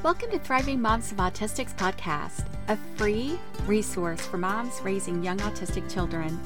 [0.00, 3.36] Welcome to Thriving Moms of Autistics podcast, a free
[3.66, 6.38] resource for moms raising young autistic children.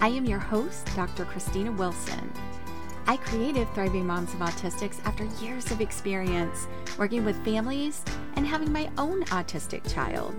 [0.00, 1.24] I am your host, Dr.
[1.24, 2.32] Christina Wilson.
[3.06, 6.66] I created Thriving Moms of Autistics after years of experience
[6.98, 8.02] working with families
[8.34, 10.34] and having my own autistic child.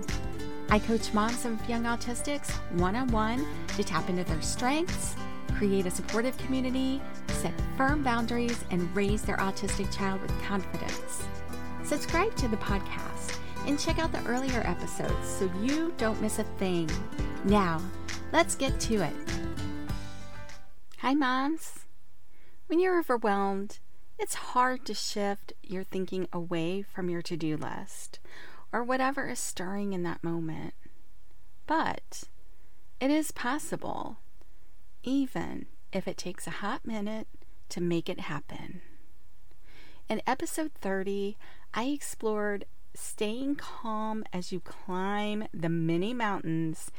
[0.68, 3.46] I coach moms of young autistics one on one
[3.78, 5.16] to tap into their strengths,
[5.56, 11.26] create a supportive community, set firm boundaries, and raise their autistic child with confidence.
[11.88, 16.44] Subscribe to the podcast and check out the earlier episodes so you don't miss a
[16.58, 16.86] thing.
[17.44, 17.80] Now,
[18.30, 19.14] let's get to it.
[20.98, 21.86] Hi, moms.
[22.66, 23.78] When you're overwhelmed,
[24.18, 28.20] it's hard to shift your thinking away from your to do list
[28.70, 30.74] or whatever is stirring in that moment.
[31.66, 32.24] But
[33.00, 34.18] it is possible,
[35.02, 37.28] even if it takes a hot minute
[37.70, 38.82] to make it happen.
[40.08, 41.36] In episode 30,
[41.74, 46.90] I explored staying calm as you climb the many mountains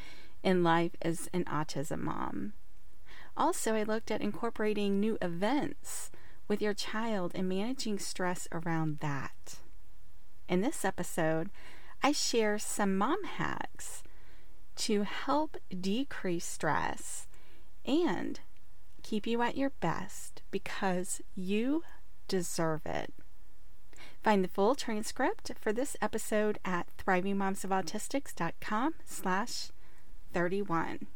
[0.43, 2.53] in life as an autism mom.
[3.35, 6.11] Also, I looked at incorporating new events
[6.47, 9.55] with your child and managing stress around that.
[10.47, 11.49] In this episode,
[12.03, 14.03] I share some mom hacks
[14.75, 17.27] to help decrease stress
[17.83, 18.39] and
[19.01, 21.83] keep you at your best because you
[22.29, 23.13] deserve it.
[24.23, 29.71] Find the full transcript for this episode at thrivingmomsofautistics.com slash
[30.33, 31.07] 31.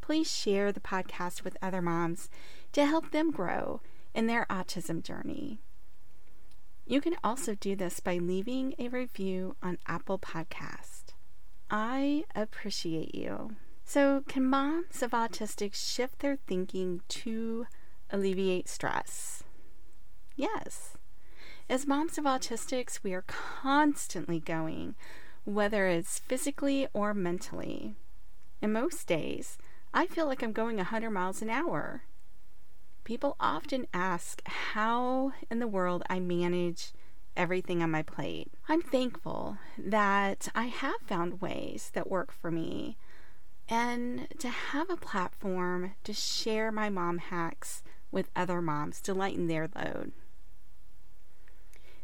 [0.00, 2.30] Please share the podcast with other moms
[2.72, 3.80] to help them grow
[4.14, 5.60] in their autism journey.
[6.86, 11.12] You can also do this by leaving a review on Apple Podcast.
[11.70, 13.56] I appreciate you.
[13.84, 17.66] So, can moms of autistics shift their thinking to
[18.10, 19.44] alleviate stress?
[20.38, 20.96] Yes.
[21.68, 24.94] As moms of autistics, we are constantly going,
[25.44, 27.96] whether it's physically or mentally.
[28.62, 29.58] And most days,
[29.92, 32.04] I feel like I'm going 100 miles an hour.
[33.02, 36.92] People often ask how in the world I manage
[37.36, 38.52] everything on my plate.
[38.68, 42.96] I'm thankful that I have found ways that work for me
[43.68, 47.82] and to have a platform to share my mom hacks
[48.12, 50.12] with other moms to lighten their load.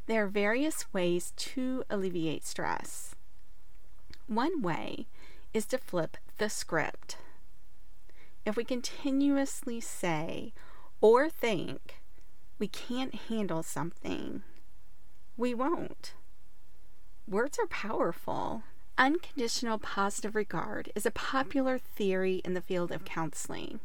[0.06, 3.14] There are various ways to alleviate stress.
[4.26, 5.06] One way
[5.54, 7.16] is to flip the script.
[8.44, 10.52] If we continuously say
[11.00, 12.02] or think
[12.58, 14.42] we can't handle something,
[15.36, 16.14] we won't.
[17.26, 18.62] Words are powerful.
[18.98, 23.80] Unconditional positive regard is a popular theory in the field of counseling.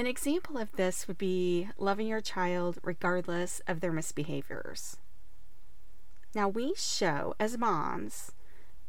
[0.00, 4.96] An example of this would be loving your child regardless of their misbehaviors.
[6.34, 8.32] Now, we show as moms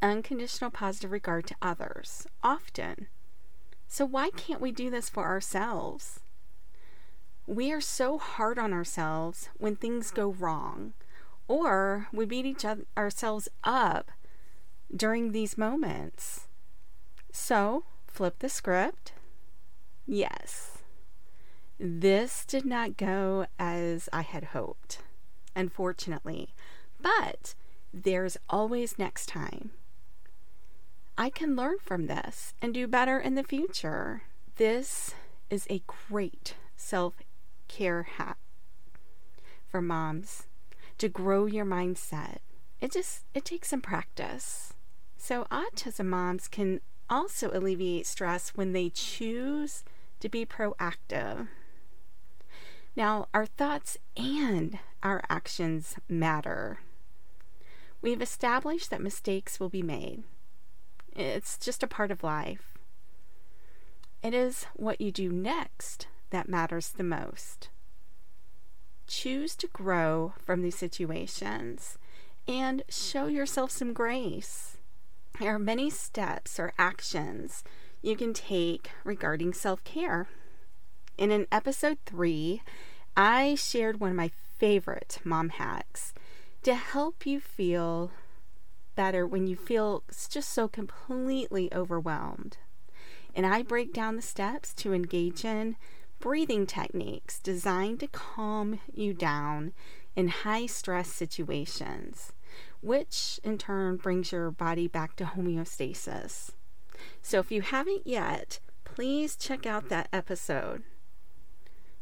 [0.02, 3.08] unconditional positive regard to others often.
[3.90, 6.22] So, why can't we do this for ourselves?
[7.46, 10.94] We are so hard on ourselves when things go wrong,
[11.46, 14.12] or we beat each other, ourselves up
[14.96, 16.48] during these moments.
[17.34, 19.12] So, flip the script.
[20.08, 20.71] Yes,
[21.84, 25.00] this did not go as I had hoped,
[25.56, 26.53] unfortunately,
[27.02, 27.56] but
[27.92, 29.72] there's always next time.
[31.18, 34.22] I can learn from this and do better in the future.
[34.58, 35.16] This
[35.50, 37.16] is a great self
[37.68, 38.38] care hack
[39.68, 40.44] for moms
[41.00, 42.38] to grow your mindset.
[42.80, 44.75] It just it takes some practice.
[45.18, 49.84] So autism moms can also alleviate stress when they choose
[50.20, 51.47] to be proactive
[52.96, 56.79] now, our thoughts and our actions matter.
[58.02, 60.24] We've established that mistakes will be made.
[61.16, 62.78] It's just a part of life.
[64.22, 67.69] It is what you do next that matters the most.
[69.08, 71.97] Choose to grow from these situations
[72.47, 74.78] and show yourself some grace.
[75.40, 77.64] There are many steps or actions
[78.02, 80.28] you can take regarding self care.
[81.22, 82.64] And in episode three,
[83.16, 86.16] I shared one of my favorite mom hacks
[86.64, 88.09] to help you feel
[88.96, 92.58] better when you feel just so completely overwhelmed.
[93.35, 95.76] And I break down the steps to engage in
[96.20, 99.73] breathing techniques designed to calm you down
[100.16, 102.34] in high stress situations,
[102.82, 106.50] which in turn brings your body back to homeostasis.
[107.22, 110.82] So if you haven't yet, please check out that episode.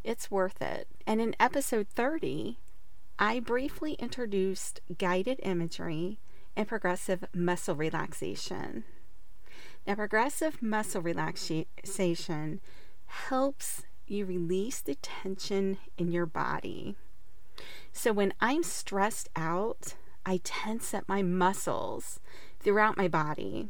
[0.04, 0.88] It's worth it.
[1.06, 2.58] And in episode 30,
[3.18, 6.20] I briefly introduced guided imagery
[6.56, 8.86] and progressive muscle relaxation.
[9.86, 12.62] Now, progressive muscle relaxation
[13.06, 16.96] helps you release the tension in your body.
[17.92, 19.96] So, when I'm stressed out,
[20.26, 22.20] I tense up my muscles
[22.60, 23.70] throughout my body.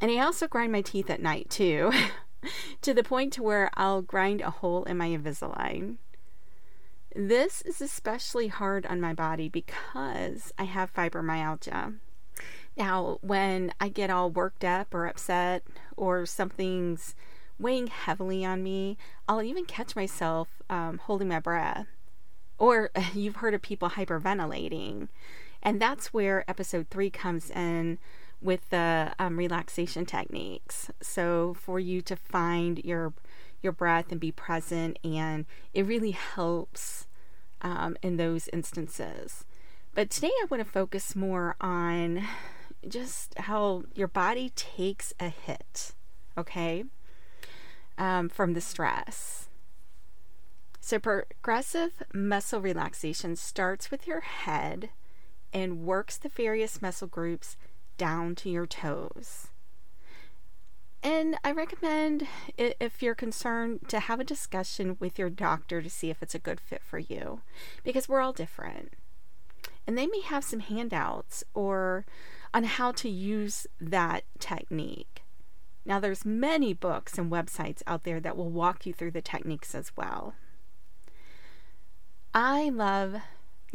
[0.00, 1.92] And I also grind my teeth at night too,
[2.82, 5.96] to the point to where I'll grind a hole in my Invisalign.
[7.14, 11.94] This is especially hard on my body because I have fibromyalgia.
[12.76, 15.62] Now, when I get all worked up or upset
[15.96, 17.14] or something's
[17.58, 18.98] weighing heavily on me,
[19.28, 21.86] I'll even catch myself um, holding my breath.
[22.58, 25.08] Or you've heard of people hyperventilating.
[25.62, 27.98] And that's where episode three comes in
[28.44, 30.90] with the um, relaxation techniques.
[31.00, 33.14] So for you to find your
[33.62, 37.06] your breath and be present, and it really helps
[37.62, 39.46] um, in those instances.
[39.94, 42.26] But today I want to focus more on
[42.86, 45.92] just how your body takes a hit,
[46.36, 46.84] okay,
[47.96, 49.48] um, from the stress.
[50.80, 54.90] So, progressive muscle relaxation starts with your head
[55.50, 57.56] and works the various muscle groups
[57.96, 59.48] down to your toes.
[61.02, 62.26] And I recommend,
[62.56, 66.38] if you're concerned, to have a discussion with your doctor to see if it's a
[66.38, 67.42] good fit for you
[67.84, 68.94] because we're all different.
[69.86, 72.06] And they may have some handouts or
[72.54, 75.22] on how to use that technique.
[75.84, 79.74] Now there's many books and websites out there that will walk you through the techniques
[79.74, 80.34] as well.
[82.32, 83.16] I love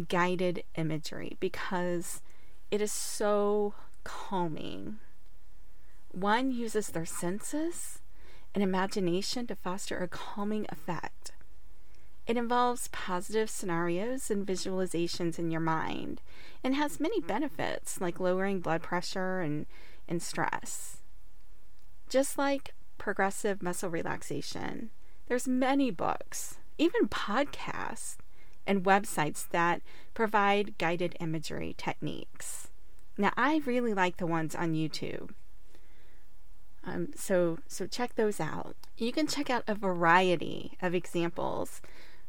[0.08, 2.24] guided imagery because
[2.72, 3.76] it is so
[4.10, 4.98] calming.
[6.12, 8.00] One uses their senses
[8.56, 11.34] and imagination to foster a calming effect.
[12.26, 16.22] It involves positive scenarios and visualizations in your mind
[16.64, 19.68] and has many benefits like lowering blood pressure and,
[20.08, 20.98] and stress.
[22.10, 24.90] Just like progressive muscle relaxation,
[25.28, 28.18] there's many books, even podcasts
[28.66, 29.84] and websites that
[30.16, 32.69] provide guided imagery techniques.
[33.20, 35.32] Now, I really like the ones on YouTube.
[36.86, 38.78] Um, so, so check those out.
[38.98, 41.82] You can check out a variety of examples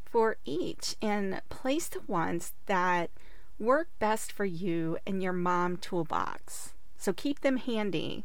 [0.04, 3.10] for each and place the ones that
[3.60, 6.74] work best for you in your mom toolbox.
[6.98, 8.24] So keep them handy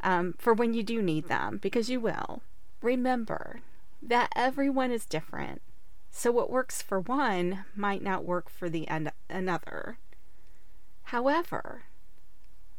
[0.00, 2.42] um, for when you do need them, because you will.
[2.80, 3.60] Remember
[4.00, 5.62] that everyone is different.
[6.12, 9.98] So what works for one might not work for the en- another.
[11.04, 11.82] However,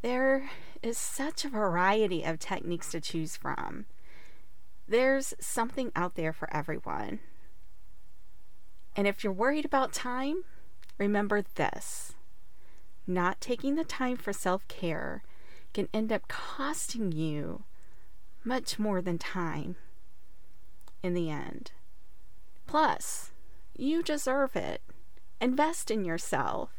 [0.06, 0.52] there
[0.84, 3.86] is such a variety of techniques to choose from.
[4.88, 7.22] There's something out there for everyone.
[8.96, 10.44] And if you're worried about time,
[11.00, 12.14] remember this
[13.08, 15.24] not taking the time for self care
[15.74, 17.64] can end up costing you
[18.44, 19.76] much more than time
[21.02, 21.72] in the end.
[22.68, 23.32] Plus,
[23.76, 24.84] you deserve it.
[25.42, 26.75] Invest in yourself.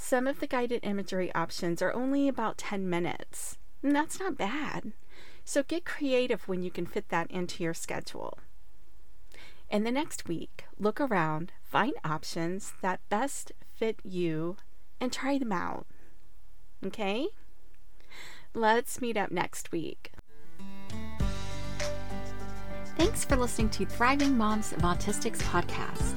[0.00, 4.92] Some of the guided imagery options are only about 10 minutes, and that's not bad.
[5.44, 8.38] So get creative when you can fit that into your schedule.
[9.68, 14.56] In the next week, look around, find options that best fit you,
[15.00, 15.84] and try them out.
[16.86, 17.26] Okay?
[18.54, 20.12] Let's meet up next week.
[22.96, 26.14] Thanks for listening to Thriving Moms of Autistics podcast.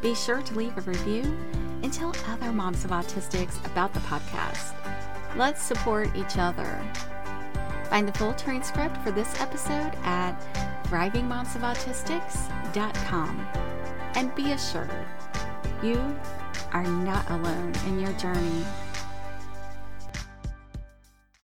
[0.00, 1.38] Be sure to leave a review
[1.82, 4.74] and tell other moms of autistics about the podcast.
[5.36, 6.80] Let's support each other.
[7.88, 10.38] Find the full transcript for this episode at
[10.84, 13.48] thrivingmomsofautistics.com.
[14.14, 15.06] And be assured,
[15.82, 16.14] you
[16.72, 18.64] are not alone in your journey